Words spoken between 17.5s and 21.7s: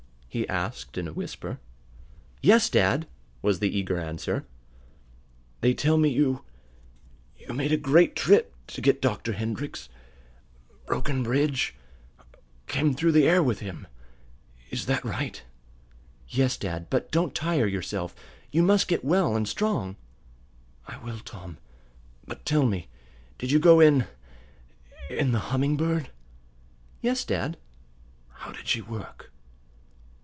yourself. You must get well and strong." "I will, Tom.